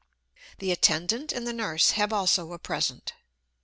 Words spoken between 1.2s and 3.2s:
and the nurse have also a present.